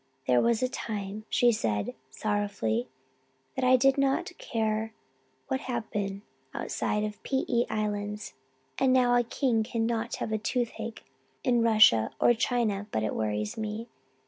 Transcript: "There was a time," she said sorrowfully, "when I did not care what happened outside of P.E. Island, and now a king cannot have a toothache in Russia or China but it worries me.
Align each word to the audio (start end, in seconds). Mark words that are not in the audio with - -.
"There 0.25 0.41
was 0.41 0.63
a 0.63 0.67
time," 0.67 1.25
she 1.29 1.51
said 1.51 1.93
sorrowfully, 2.09 2.87
"when 3.55 3.63
I 3.63 3.75
did 3.77 3.99
not 3.99 4.35
care 4.39 4.93
what 5.47 5.59
happened 5.69 6.23
outside 6.55 7.03
of 7.03 7.21
P.E. 7.21 7.67
Island, 7.69 8.33
and 8.79 8.93
now 8.93 9.13
a 9.15 9.21
king 9.21 9.61
cannot 9.61 10.15
have 10.15 10.31
a 10.31 10.39
toothache 10.39 11.03
in 11.43 11.61
Russia 11.61 12.09
or 12.19 12.33
China 12.33 12.87
but 12.89 13.03
it 13.03 13.13
worries 13.13 13.57
me. 13.57 13.89